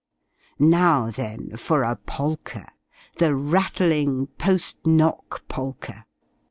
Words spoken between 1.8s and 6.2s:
a polka! the rattling "Post knock Polka!"